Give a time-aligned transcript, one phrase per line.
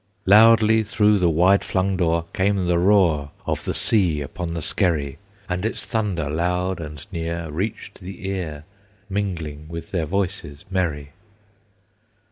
[0.25, 5.19] Loudly through the wide flung door Came the roar Of the sea upon the Skerry;
[5.47, 8.63] And its thunder loud and near Reached the ear,
[9.11, 11.11] Mingling with their voices merry.